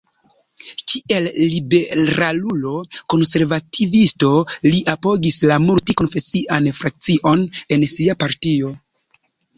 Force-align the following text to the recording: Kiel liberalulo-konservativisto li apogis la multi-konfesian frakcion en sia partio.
Kiel 0.91 1.27
liberalulo-konservativisto 1.49 4.31
li 4.69 4.79
apogis 4.97 5.39
la 5.53 5.59
multi-konfesian 5.69 6.73
frakcion 6.81 7.47
en 7.77 7.89
sia 7.97 8.17
partio. 8.25 8.73